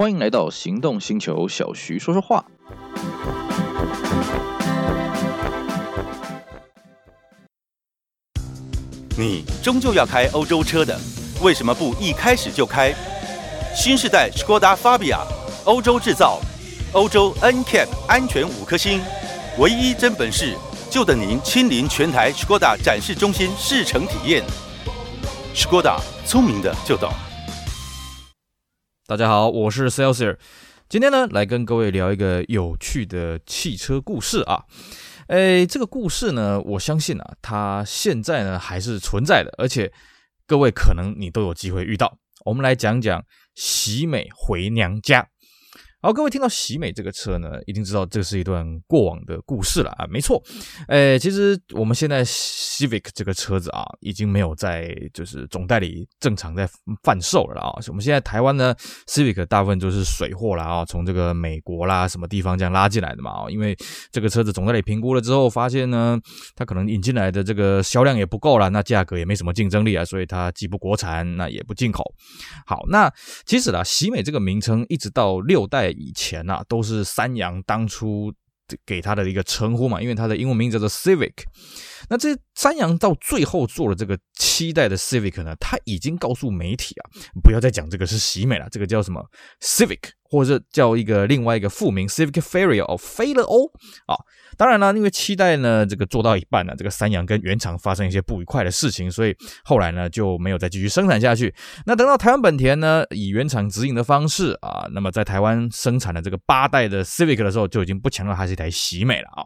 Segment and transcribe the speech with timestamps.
[0.00, 2.42] 欢迎来到行动星球，小徐说说话。
[9.18, 10.98] 你终究要开欧洲车的，
[11.42, 12.94] 为什么不一开始就开
[13.76, 15.18] 新世代 Skoda Fabia？
[15.66, 16.40] 欧洲制造，
[16.94, 19.02] 欧洲 NCAP 安全五颗星，
[19.58, 20.56] 唯一真本事，
[20.88, 24.42] 就等您亲临全台 Skoda 展示中心试乘体验。
[25.54, 27.12] Skoda，聪明的就懂。
[29.10, 30.36] 大家好，我是 Celsius，
[30.88, 34.62] 今天呢来跟各位聊一个有趣的汽车故事啊。
[35.26, 39.92] 诶，这个故事呢，我相信啊，它现在呢还是存在的，而且
[40.46, 42.18] 各位可能你都有机会遇到。
[42.44, 43.20] 我们来讲讲
[43.56, 45.26] 喜美回娘家。
[46.02, 50.06] 好，各位听到喜美这个车呢，一定知道这是一段过往的故事了啊。
[50.08, 50.42] 没错，
[50.88, 56.66] 诶，其实我们现在 Civic 这个车子啊，已经没有在就是总代理正常在
[57.02, 57.72] 贩售了啊。
[57.88, 58.74] 我们现在台湾呢
[59.08, 63.50] ，Civic 大部分都是水货啦啊，从这个美国啦什么地方这样拉进来的嘛啊。
[63.50, 63.76] 因为
[64.10, 66.18] 这个车子总代理评估了之后，发现呢，
[66.56, 72.02] 它可能引进来的这个销量也不够了，那价格也没什么竞争力啊，所以它既不国产，那也不进口。
[72.64, 73.12] 好，那
[73.44, 75.89] 其实啦，喜美这个名称一直到六代。
[75.92, 78.32] 以前呐、啊，都是三羊当初
[78.86, 81.32] 给他的一个称呼嘛，因为他的英文名字叫做 Civic。
[82.08, 87.10] 那这三羊到最后做了这个期待的 Civic 呢，他已经告诉媒体啊，
[87.42, 89.24] 不要再讲这个是喜美了，这个叫什么
[89.60, 93.66] Civic，或者叫一个另外一个副名 Civic Faria 哦，飞了哦
[94.06, 94.14] 啊。
[94.56, 101.54] 当然了，因为七代呢，这个做到一半呢，这个三阳跟原厂发生一些不愉快的事情，所以后来呢就没有再继续生产下去。
[101.86, 109.44] 那等到台湾本田呢，以原厂直营的方式啊，那么在台湾生产的这个八代的 Civic 的时候，就已经不强调它是一台喜美了啊。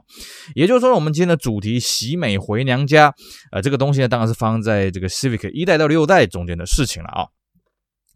[0.55, 3.15] 也就是说，我们今天的主题喜美回娘家，
[3.53, 7.34] 呃，这个东西呢，当然是放在这个 Civic 一代到六代中间的事情了啊。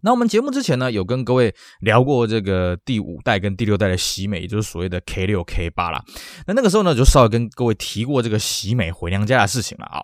[0.02, 6.02] 那我们节目之前呢，有跟各位聊过这个第五代跟第六代的喜美，也就是所谓的 K 六 K 八啦。
[6.46, 10.02] 那那个时候呢，就稍微跟各位提过这个喜美回娘家的事情了啊。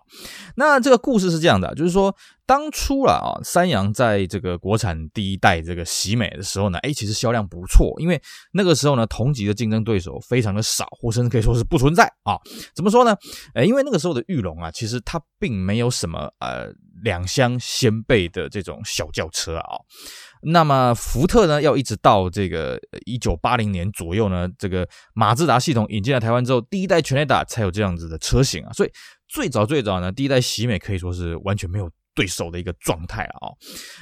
[0.55, 2.15] 那这个故事是这样的，就是说。
[2.47, 8.21] 当初了啊，三洋在这个国产第一代这个喜美的时候呢，哎，其实销量不错，因为
[8.53, 12.37] 那个时候呢，同级的竞争对手非常的少，或甚至可以说是不存在啊。
[12.75, 13.15] 怎么说呢？
[13.55, 16.71] 哎，因为那个时候的玉龙啊，其实它并没有什么呃
[17.03, 19.77] 两厢掀背的这种小轿车啊。
[20.43, 28.71] 那么福特呢，要一直到这个一九八零年左右呢，这个马自达系统引进来台湾之后，第一代全雷达才有这样子的车型啊。
[28.71, 28.91] 所以
[29.27, 31.89] 最早最早呢，第一代喜美可以说是完全没有。
[32.15, 33.51] 对手的一个状态啊，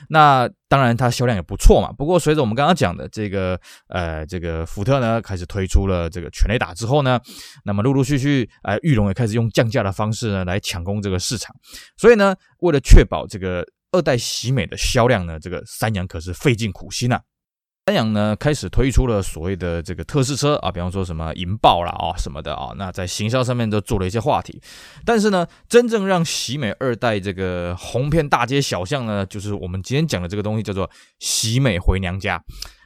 [0.08, 1.92] 那当然它销量也不错嘛。
[1.92, 7.20] 不过随着我们刚刚讲的这个呃这个福特呢开始推出了这个全雷达之后呢，
[7.66, 11.54] 那么陆陆续续呃裕隆也开始用降价的方式呢来抢攻这个市场。
[11.98, 17.20] 所以呢，为了确保这个二代喜美的销量呢，这个三洋可是费尽苦心呐、
[17.86, 24.62] 三阳呢开始推出了所谓的这个特试车啊，比方说什么银豹啦啊什么的啊，那在行销上面都做了一些话题。
[25.06, 30.90] 但是呢，真正让喜美二代这个红遍大街小巷呢，就是我们今天讲的这个东西，叫做
[31.20, 32.42] 喜美回娘家。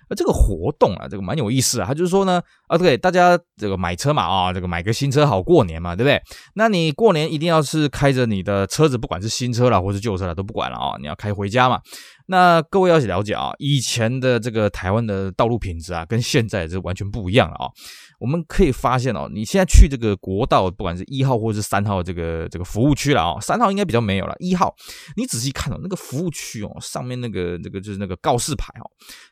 [0.09, 1.86] 而这个活动啊，这个蛮有意思啊。
[1.86, 6.19] 他就是说呢，啊对，大家这个买车嘛啊，这个买个新车好过年嘛，对不对？
[6.56, 11.81] 那你过年一定要是开着你的车子，不管是新车啦或是旧车啦，都不管了啊，你要开回家嘛。
[12.29, 17.71] 那各位要了解啊，以前的这个台湾的道路品质啊，跟现在是完全不一样了啊。
[18.19, 24.75] 我们可以发现哦，你现在去这个国道，不管是一号或者是三号这个这个服务区了啊，三号应该比较没有了，一号
[25.15, 28.85] 你仔细看哦，那个服务区哦，上面那个那个就是那个告示牌哦，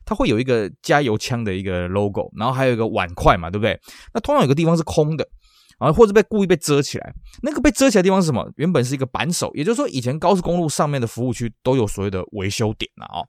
[0.06, 3.78] 它会有一个加油枪的一个 logo，然后还有一个碗筷嘛，对不对？
[4.14, 5.28] 那通常有个地方是空的。
[5.78, 8.50] 啊，或者被故意被遮起来，那个被遮起来的地方是什么？
[8.56, 13.24] 原本是一个扳手，也就是说，以前高速公路上面的服务区都有所谓的维修点了啊，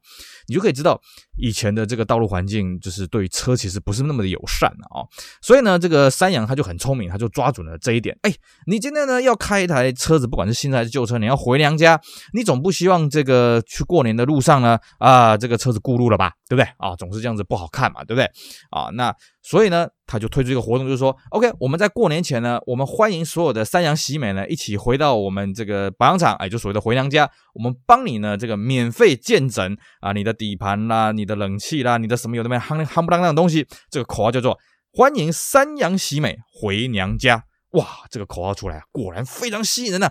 [0.49, 1.01] 你就可以知道
[1.37, 5.03] 以前的这个道路环境就是对于车其实不是那么的友善了啊。
[5.43, 8.17] 所以呢，这个山羊他就很聪明，他就抓准了这一点。
[8.23, 8.33] 哎，
[8.67, 12.01] 你今天呢要开一台车子，不管是新车还是旧车，你要回娘家，
[12.33, 16.95] 你总不希望这个去过年的路上呢啊，这个车子顾路了吧，对不对啊？
[16.97, 18.25] 总是这样子不好看嘛，对不对
[18.71, 18.91] 啊？
[18.93, 19.15] 那。
[19.49, 34.59] 所以呢，他就推出一个活动，就是说，OK，我们在过年前呢，我们欢迎所有的三阳喜美呢一起回到我们这个保养厂，哎，就所谓的回娘家，我们帮你呢这个免费见诊啊，你的底盘啦，你的冷气啦，你的什么有的没夯夯不啷当的东西，这个口号叫做
[34.93, 37.45] 欢迎三阳喜美回娘家。
[37.73, 40.11] 哇，这个口号出来啊，果然非常吸引人呐、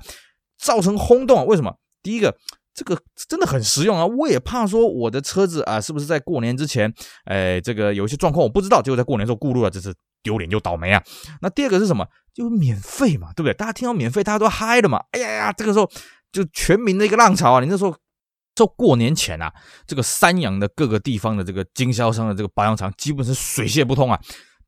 [0.58, 1.44] 造成轰动啊。
[1.46, 1.78] 为什么？
[2.04, 2.38] 第一个。
[2.76, 3.00] 这个
[3.30, 4.06] 真的很实用啊！
[4.06, 6.94] 我也怕说我的车子啊，是不是在过年之前，
[7.24, 11.02] 哎，这个有一些状况我不知道，结果在过年时候过路了，这是丢脸又倒霉啊！
[11.42, 12.06] 那第二个是什么？
[12.34, 13.54] 就免费嘛，对不对？
[13.54, 15.02] 大家听到免费，大家都嗨了嘛！
[15.12, 15.90] 哎呀呀，这个时候
[16.34, 17.62] 就全民的一个浪潮啊！
[17.62, 17.96] 你那时候
[18.54, 19.54] 就过年前啊，
[19.88, 24.20] 这个三阳的各个地方的这个经销商的这个保养厂，基本是水泄不通啊。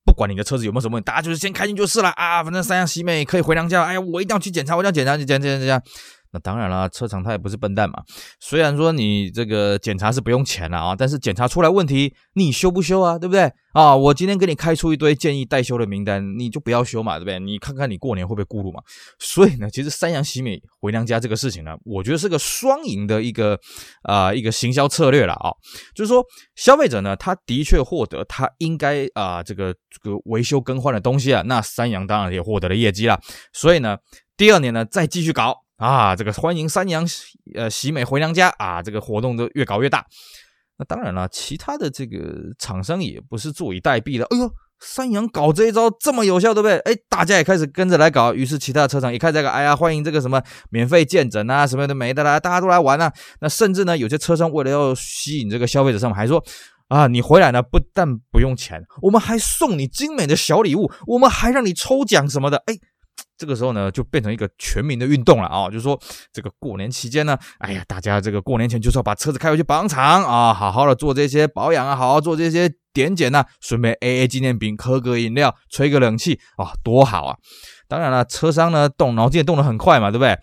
[0.05, 2.41] 不管你的车子有没有什么问题，大家就是先开心就是了啊。
[2.41, 5.83] 反正三阳喜美可以回娘家，哎呀，我一定要去检查，我一定要检查，检检检查。
[6.31, 8.03] 那当然了，车厂他也不是笨蛋嘛。
[8.39, 13.17] 虽然说你这个检查是不用钱了啊，但是检查出来问题，你修不修啊？
[13.17, 13.95] 对不对啊？
[13.95, 17.39] 我今天给你开出一堆建议待修的名单，你就不要修嘛，对不对？
[17.39, 18.81] 你看看你过年会不会顾路嘛？
[19.19, 23.59] 所以呢，其实三阳喜美回娘家这个事情呢，我觉得是个双赢的一个
[24.03, 25.51] 啊、一个行销策略了啊。
[25.95, 26.23] 就是说，
[26.55, 33.19] 消费者呢，他的确获得他应该啊、这个这个维修更换的东西啊，那三阳当然也获得了业绩了。
[33.53, 33.97] 所以呢，
[34.35, 35.66] 第二年呢，再继续搞。
[35.77, 37.07] 啊，这个欢迎三阳
[37.55, 40.05] 呃喜美回娘家啊，这个活动都越搞越大。
[40.79, 42.19] 那当然了，其他的这个
[42.59, 44.25] 厂商也不是坐以待毙的。
[44.25, 46.77] 哎呦，三阳搞这一招这么有效，对不对？
[46.79, 48.33] 哎，大家也开始跟着来搞。
[48.33, 49.49] 于是其他的车厂也开始搞。
[49.49, 50.41] 哎呀，欢迎这个什么
[50.71, 53.13] 免费见诊啊，什么的没的啦，大家都来玩啊。
[53.41, 56.43] 那甚至呢，有些车商为了要吸引这个消费者上，上还说
[56.87, 62.57] 啊，你回来呢不但不用钱，我们还送你精美的小礼物，我们还让你抽奖什么的。
[62.65, 62.73] 哎。
[63.37, 65.67] 这个时候呢，就变成一个全民的运动了啊！
[65.67, 65.99] 就是说，
[66.33, 77.37] 这个过年期间呢，哎呀，大家这个过年前就是要把车子开回去保养厂啊，好好的做这些保养啊，好好做这些点检呐，顺便 AA 纪念品，喝个饮料，吹个冷气啊，多好啊！
[77.87, 80.37] 当然了，车商呢动脑筋也动得很快嘛，对不对？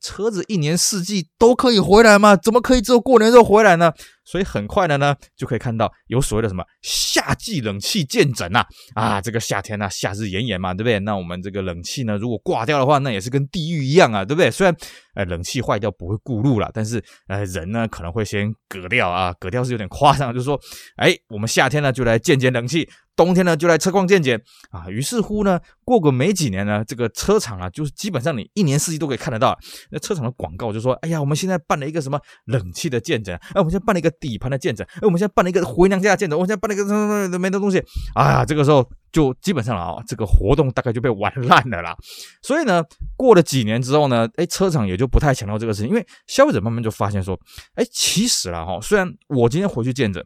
[0.00, 3.92] 车子一年四季都可以回来嘛，怎么可以只有过年时候回来呢？
[4.24, 8.64] 所以很快的呢，就可以看到有所谓的什么夏季冷气见诊呐，
[8.94, 11.00] 啊，这个夏天呢，夏日炎炎嘛，对不对？
[11.00, 14.48] 那我们这个冷气呢，如果挂掉的话，那也是跟地狱一样啊，对不对？
[14.48, 14.76] 虽然
[15.14, 20.60] 呃冷气坏掉不会顾路了，但是呃人呢可能会先嗝掉啊，嗝掉是有点夸张，就是说，
[20.96, 22.88] 哎，我们夏天呢就来见见冷气。
[23.20, 24.40] 冬天呢，就来车况见检
[24.70, 24.88] 啊。
[24.88, 29.54] 于是乎呢，过个没几年呢，这个车厂啊，就是基本上你一年四季都可以看得到。
[29.90, 37.84] 那车厂的广告就说：“哎呀，我们现在办了一个什么冷气的见诊，哎，我们现在办了一个底盘的见诊，哎，我们现在办了一个回娘家的见诊，我们现在办了一个什么什么没的东西。”
[38.16, 41.94] 哎呀，这个时候就基本上了啊，这个活动大概就被玩烂了啦。
[42.42, 42.82] 所以呢，
[43.16, 47.38] 过了几年之后呢，哎，车厂也就不太强调这个事情，因为消费者慢慢就发现说
[47.76, 50.24] ：“哎，其实了哈，虽然我今天回去见诊。”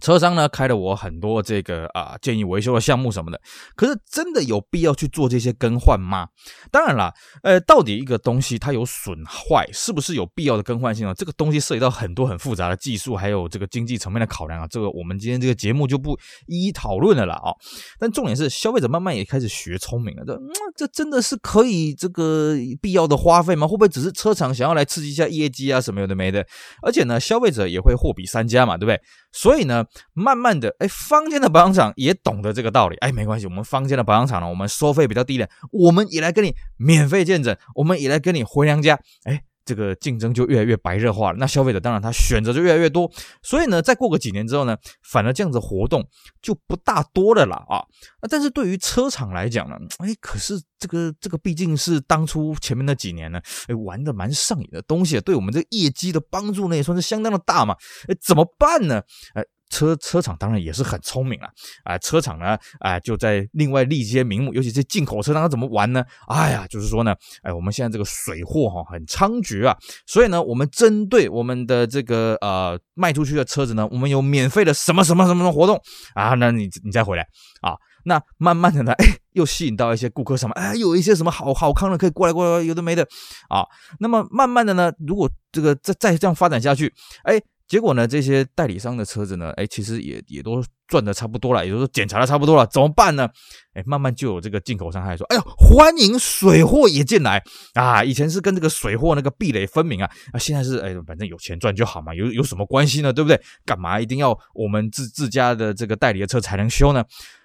[0.00, 3.40] 车商呢开了我很多这个啊建议维修的项目什么的，
[3.76, 6.28] 可是真的有必要去做这些更换吗？
[6.70, 7.12] 当然啦，
[7.42, 11.14] 呃，到底一个东西它有损坏，是不是有必要的更换性呢？
[11.14, 14.66] 这个东西涉及到很多很复杂的技术，还有这个经济层面的考量啊。
[14.68, 17.52] 这个我们今天这个节目就不一一讨论了啦啊。
[17.98, 20.34] 但重点是，消费者慢慢也开始学聪明了，这
[20.76, 23.66] 这真的是可以这个必要的花费吗？
[23.66, 26.46] 会不会只是车厂想要来刺激一下业绩啊什么有的没的？
[26.82, 29.00] 而且呢，消费者也会货比三家嘛，对不对？
[29.32, 29.84] 所以呢，
[30.14, 39.42] 慢慢的，哎，坊间的保养厂也懂得这个道理，哎，没关系，我们坊间的保养厂呢，我们收费比较低廉，我们也来跟你免费见诊，我们也来跟你回娘家，哎。
[39.70, 43.08] 这个竞争就越来越白热化了，那消费者当然他选择就越来越多，
[43.40, 44.76] 所以呢，再过个几年之后呢，
[45.12, 46.04] 反而这样子活动
[46.42, 47.78] 就不大多了啦啊。
[48.20, 57.76] 那但是对于车厂来讲呢，哎，可是这个这个毕竟是当初前面那几年呢，哎，玩的蛮上瘾的东西，对我们这个业绩的帮助呢也算是相当的大嘛，
[58.08, 59.00] 哎，怎么办呢？
[59.34, 59.44] 哎。
[59.70, 61.48] 车车厂当然也是很聪明了
[61.84, 61.96] 啊！
[61.98, 66.04] 车厂呢，啊，就在另外立一些名目，尤其是进口车，它怎么玩呢？
[66.28, 69.76] 哎呀，就是说呢，哎，我们现在这个水货哈很猖獗啊，
[70.06, 75.80] 所以呢，我们针对我们的这个呃卖出去的车子呢，我们有免费的什么什么什么的活动
[76.14, 77.22] 啊，那你你再回来
[77.62, 77.74] 啊，
[78.04, 83.06] 那慢慢的呢，哎，又吸引到一些顾客什么，哎，有一些什么好好康的可以过来过来，有的没的
[83.48, 83.64] 啊，
[84.00, 87.40] 那么慢慢的呢，如果这个再再这样发展下去，哎。
[87.70, 93.28] 结果呢，这些代理商的车子呢，哎，其实也也都赚的差不多了，也就是检查的差不多了，怎么办呢？
[93.74, 97.40] 哎，慢慢就有这个进口商还说，哎呦，欢迎水货也进来
[97.74, 98.02] 啊！
[98.02, 103.12] 以前是跟这个水货那个壁垒分明啊，啊，现在是哎，反正有钱赚就好嘛，有有什么关系呢？
[103.12, 103.40] 对不对？
[103.64, 107.04] 干嘛一定要我们自自家的这个代理的车才能修呢？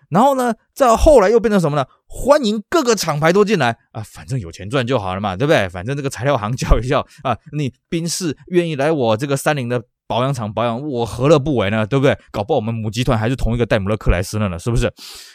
[0.09, 1.85] 然后呢，再后来又变成什么呢？
[2.07, 5.69] 欢迎各个厂牌都进来啊，反正有钱赚就好了嘛，对不对？
[5.69, 9.83] 反正这个材料行叫一叫啊，你宾士愿意来我这个三菱的。
[10.07, 11.85] 保养厂保养，我何乐不为呢？
[11.85, 12.17] 对不对？
[12.31, 14.87] 搞不好我们母集团还是同一个戴姆勒克莱斯勒呢，是不是？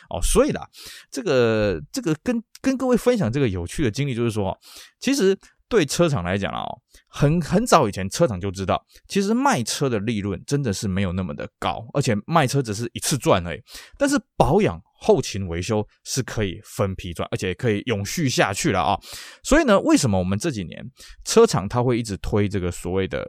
[0.09, 0.67] 哦，所以啦，
[1.11, 4.57] 这个这个跟跟各位分享这个有趣的经历，就是说，
[5.01, 5.37] 其实
[5.69, 6.65] 对车厂来讲啊，
[7.09, 13.61] 很很早以前车厂就知道，其实卖车的利润真的是没有那么的高，而且卖车只是一次赚而已。
[13.99, 18.99] 但是保养后勤维修是可以分批赚，而且可以永续下去了啊。
[19.43, 20.85] 所以呢，为什么我们这几年
[21.25, 23.27] 车厂它会一直推这个所谓的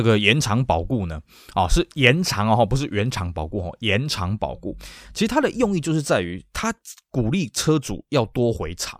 [0.00, 1.20] 这个延长保固呢，
[1.52, 4.74] 啊，是延长哦，不是原厂保固哦，延长保固。
[5.12, 6.72] 其实它的用意就是在于，它
[7.10, 8.98] 鼓励车主要多回厂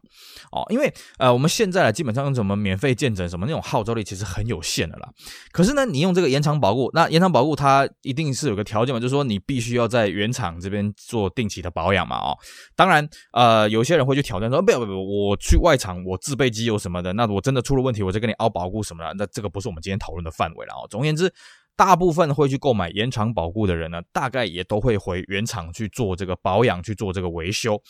[0.53, 5.09] 哦，因为呃，我们现在基本上用什么免费见证什么那种号召力其实很有限的啦。
[5.53, 12.37] 可是呢，你用这个延长保固，那延长保固它一定是有个条件嘛，就是说你必须要在原厂这边做定期的保养嘛，哦，
[12.77, 20.85] 当然，呃，有些人会去挑战说，不要不要，我去外厂我自备机油什么的，那我真的出了问题，我再跟你凹保固什么的，那这个不是我们今天讨论的范围了哦。
[20.91, 21.33] 总而言之，
[21.77, 27.81] 大部分会去购买延长保固的人呢，大概也都会回原厂去做这个保养，去做这个维修。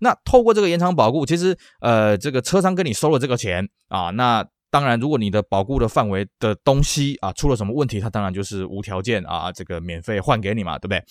[0.00, 11.04] 那透过这个延长保固，其实呃，这个车商跟你收了这个钱啊，那当然，如果你的保固的范围的东西啊出了什么问题，他当然就是无条件啊，这个免费换给你嘛，对不对？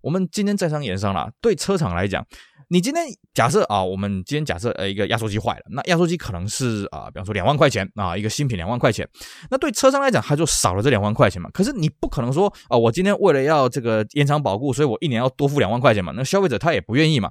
[0.00, 2.24] 我们今天在商言商啦，对车厂来讲。
[2.68, 9.08] 你今天假设啊，我们今天假设呃一个压缩机坏了，那压缩机可能是啊，比方说两万块钱啊，一个新品两万块钱，
[9.50, 11.50] 那对车商来讲，他就少了这两万块钱嘛。
[11.52, 16.12] 可是你不可能说啊，我今天为了要这个延长保固，所以我一年要多付两万块钱嘛。
[16.16, 17.30] 那消费者他也不愿意嘛。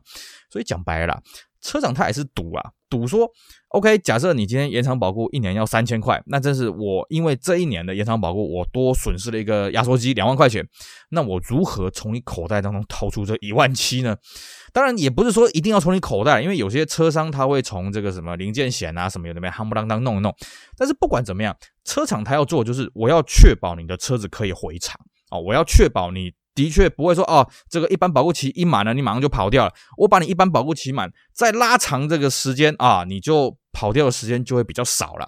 [0.49, 1.21] 所以讲白了，
[1.61, 3.27] 车厂他也是赌啊，赌说。
[3.69, 10.63] OK，假设你今天延长保固一年要三千块，那这是我因为这一年的延长保固，我多损失了一个压缩机两万块钱，
[11.09, 14.15] 那我如何从你口袋当中掏出这一万七呢？
[14.71, 20.31] 当然也不是说一定要从你口袋，因为有些车商他会从这个什么零件险啊什么有的没夯不啷当弄一弄，
[20.77, 24.99] 但是不管怎么样，车厂他要做就是我要确保你的车子可以回厂
[25.31, 26.31] 啊，我要确保你。
[26.55, 29.73] 的确不会说哦，这个一般保固期一满了，你马上就跑掉了。
[29.97, 35.27] 我把你一般保固期满，再拉长这个时间啊，你就跑掉的时间就会比较少了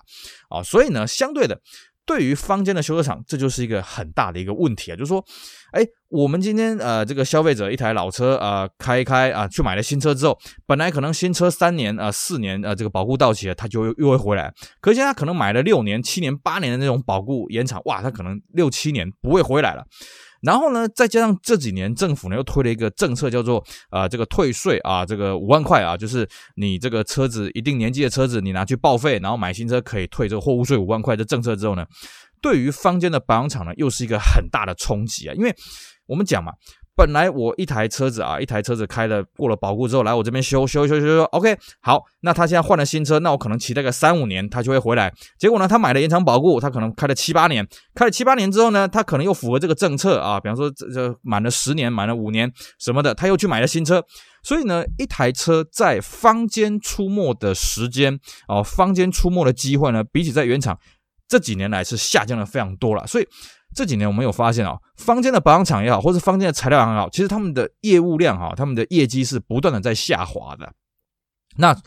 [0.50, 0.62] 啊。
[0.62, 1.60] 所以呢，相对的，
[2.06, 5.24] 对于坊间的修车厂，这就是一个很大的一个问题啊，就是说，
[5.72, 14.54] 哎，我们今天呃，这个消费者一台老车啊、开一开啊，去买了新车之后，本来可能新车三年啊、四年啊、呃，这个保固到期了，他就又会回来。
[14.80, 19.84] 可是现在可能买了六年、七年、八年的那种保固延长，哇，他可能六七年不会回来了。
[20.46, 31.86] 然后呢，再加上这几年政府呢又推了一个政策，叫做啊、这个退税啊，这个五万块啊，就是你这个车子一定年纪的车子，你拿去报废，然后买新车可以退这个货物税五万块的政策之后呢，
[32.42, 35.54] 对于坊间的保养厂呢又是一个很大的冲击啊，因为
[36.06, 36.54] 我们讲嘛。
[36.96, 45.14] 本来我一台车子啊，一台车子开了过了保固之后来我这边修修修修修，OK，好，那他现在换了新车，那我可能骑那个三五年他就会回来。
[45.38, 52.50] 结果呢，他买了延长保固，他可能开了七八年，开了七八年之后呢，他可能又符合这个政策啊，比方说这这满了十年，满了五年
[52.80, 54.02] 什么的，他又去买了新车。
[54.42, 60.80] 所以呢，一台车在坊间出没的时间啊，坊间出没的机会呢，比起在原厂
[61.28, 63.06] 这几年来是下降了非常多了。
[63.06, 63.28] 所以。
[63.76, 70.72] 这几年我们有发现啊，坊间的保养厂也好，或是坊间的材料也好，其实他们的业务量哈，他们的业绩是不断的在下滑的。
[71.58, 71.78] 那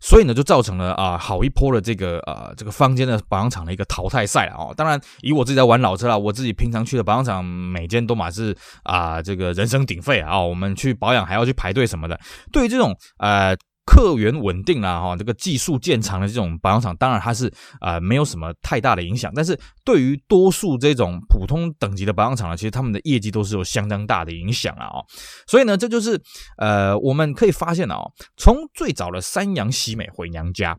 [0.00, 4.74] 所以呢，就造成了啊，好一波的这个呃这个坊间的保养厂的一个淘汰赛了啊。
[4.76, 12.20] 当然，以我自己在玩老车啦，我自己平常去的保养厂，每间都满是啊这个人声鼎沸啊，我们去保养还要去排队什么的。
[12.52, 13.56] 对于这种呃。
[13.86, 17.50] 客源稳定啦，哈，这个技术见长的这种保养厂，当然它是、
[17.80, 19.32] 呃、没有什么太大的影响。
[19.34, 24.86] 但是对于多数这种普通等级的保养厂呢，其实他们的业绩都是有相当大的影响啊。
[24.86, 25.06] 哦，
[25.46, 26.20] 所以呢，这就是
[26.58, 30.72] 呃我们可以发现哦，从最早的三阳西美回娘家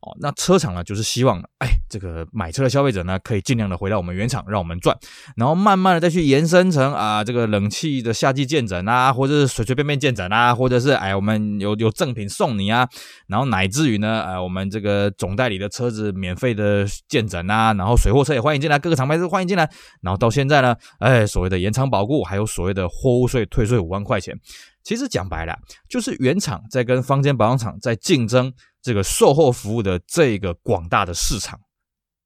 [0.00, 4.96] 哦，那车厂呢就是希望哎这个买车的消费者呢可以尽量的回到我们原厂让我们赚，
[5.36, 12.53] 然后慢慢的再去延伸成啊这个冷气的夏季建诊啊，或者是随随便便建诊啊，或者是哎我们有有赠品送。
[12.58, 12.88] 你啊，
[13.26, 19.68] 然后乃至于呢，呃，我们这个总代理的车子免费的见诊啊，然后水货车也欢迎进来，各个厂牌都欢迎进来，
[20.00, 24.34] 然后到现在呢，哎，所谓的延长保固，还有所谓的货物税退税五万块钱，
[24.82, 25.56] 其实讲白了，
[25.88, 31.58] 就是原厂在跟坊间保养厂在竞争这个售后服务的这个广大的市场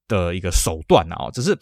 [0.07, 1.59] 的一个手段啊，只是。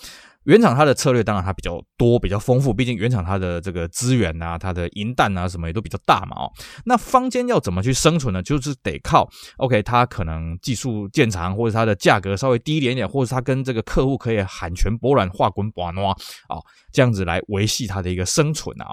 [0.47, 6.53] 原厂它的策略当然它比较多，比较丰富，毕竟原厂它的这个资源啊，它的银弹啊什么也都比较大嘛哦。
[6.85, 8.43] 那坊间要怎么去生存呢？
[8.43, 16.11] 就是得靠 OK，它可能技术见长，或者它的价格稍微低一点点，或者它跟这个客户可以喊拳博览、话滚把诺
[16.49, 16.57] 啊，
[16.93, 18.87] 这样子来维系它的一个生存啊。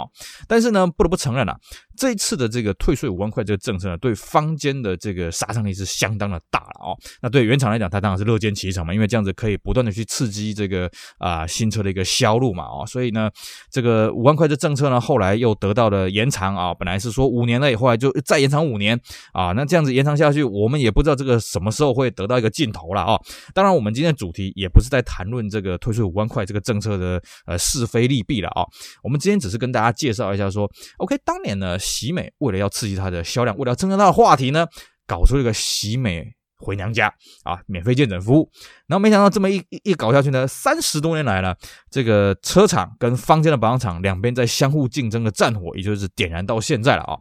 [0.48, 1.56] 但是呢，不得不承认啊，
[1.98, 6.98] 这一次的这个退税五万块这个政策呢，对坊间的这个杀伤力是相当的大了哦。
[7.22, 11.48] 那对原厂来讲，它当然是乐见其成嘛，因为这样子可以不断的去刺激这个啊。
[11.54, 13.30] 新车的一个销路嘛，哦，所以呢，
[13.70, 19.00] 这个五万块的政策呢，后来又得到了延长啊，本来是说五年了，后来就再延长五年
[19.34, 23.20] 啊，那这样子延长下去，我们也不知道这个什么时候会得到一个尽头了啊。
[23.54, 28.66] 当然，我们今天的主题也不是在谈论这个退税五万块这个政策的呃是非利弊了啊，
[29.04, 34.66] 我们今天只是跟大家介绍一下说，OK，当年呢，喜美为了要刺激它的销量，为了要增加它的话题呢，
[35.06, 36.26] 搞出一个喜美
[36.56, 37.14] 回娘家
[37.44, 38.50] 啊，免费见诊服务。
[38.88, 41.54] 然后没想到这么一一,搞下去呢，三十多年来了，
[41.92, 47.18] 这个车厂跟坊间的保养厂两边在相互竞争的战火，也就是点燃到现在了啊。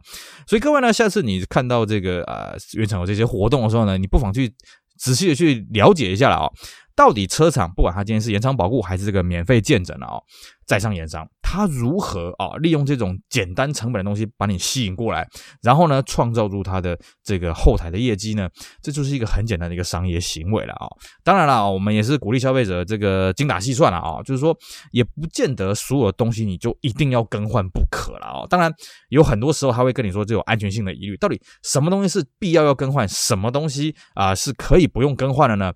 [0.47, 4.53] 所以各位呢，下次你看到这个呃原厂有这些活动的时候呢，你不妨去
[4.97, 6.47] 仔细的去了解一下了啊。
[6.95, 10.21] 到底车厂不管他今天是延长保固还是这个免费见诊啊，
[10.65, 15.27] 在商言商，他如何啊利用这种简单成本的东西把你吸引过来，
[15.61, 18.47] 然后呢创造出他的这个后台的业绩呢？
[18.81, 20.87] 这就是一个很简单的一个商业行为了啊。
[21.23, 24.55] 当然了，我们也是鼓励消费者这个精打细算了啊，就是说
[24.91, 28.45] 也不见得所有的东西你就一定要更换不可了啊。
[28.47, 28.71] 当然
[29.09, 35.73] 有很多时候他会跟你说这有安全性的疑虑，到底什么东西是必要要更换，什么东西啊是可以不用更换的呢？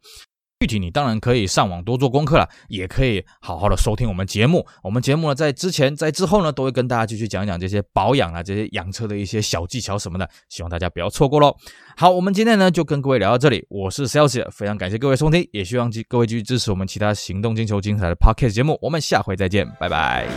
[0.60, 4.66] 具体你当然可以上网多做功课了，也可以好好的收听我们节目。
[4.82, 11.56] 我们节目呢，在之前在之后呢，都会跟大家继续讲一讲这些保养啊，这些养车的一些小技巧什么的，希望大家不要错过喽。
[11.96, 18.80] 好，我们今天呢就跟各位聊到这里，我是 Celsius，非常感谢各位收听，也希望各位继续支持我们其他行动星球精彩的 Podcast 节目。
[18.82, 20.28] 我们下回再见，拜拜。